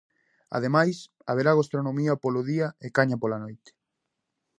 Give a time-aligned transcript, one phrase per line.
[0.57, 0.97] Ademais,
[1.29, 3.69] haberá gastronomía polo día e caña pola noite.